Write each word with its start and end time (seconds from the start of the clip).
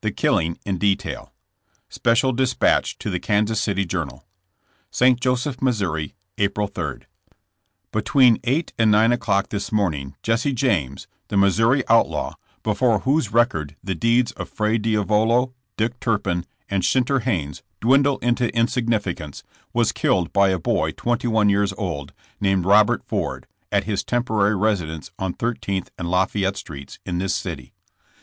THE 0.00 0.10
KILLING 0.12 0.58
IN 0.64 0.78
DETAIL. 0.78 1.30
Special 1.90 2.32
Dispatch 2.32 2.96
to 2.96 3.10
the 3.10 3.20
Kansas 3.20 3.60
City 3.60 3.84
Journal: 3.84 4.24
St. 4.90 5.20
Joseph, 5.20 5.60
Mo., 5.60 5.74
April 6.38 6.68
3.— 6.70 7.02
Between 7.92 8.38
eight 8.44 8.72
and 8.78 8.90
nine 8.90 9.12
o'clock 9.12 9.50
this 9.50 9.70
morning 9.70 10.16
Jesse 10.22 10.54
James, 10.54 11.06
the 11.28 11.36
Missouri 11.36 11.84
outlaw, 11.90 12.32
before 12.62 13.00
whose 13.00 13.30
record 13.30 13.76
the 13.84 13.94
deeds 13.94 14.32
of 14.32 14.48
Fra 14.48 14.78
Diavolo, 14.78 15.52
Dick 15.76 16.00
Turpin 16.00 16.46
and 16.70 16.82
Shinterhannes 16.82 17.60
dwindle 17.82 18.16
into 18.20 18.48
insignificance, 18.56 19.42
v/as 19.74 19.92
killed 19.92 20.32
by 20.32 20.48
a 20.48 20.58
boy 20.58 20.92
twenty 20.92 21.28
one 21.28 21.50
years 21.50 21.74
old, 21.74 22.14
named 22.40 22.64
Robt. 22.64 23.06
Ford, 23.06 23.46
at 23.70 23.84
his 23.84 24.02
temporary 24.02 24.54
resi 24.54 24.86
dence 24.86 25.10
on 25.18 25.34
Thirteenth 25.34 25.90
and 25.98 26.10
Lafayette 26.10 26.56
streets, 26.56 26.98
in 27.04 27.18
this 27.18 27.34
city. 27.34 27.74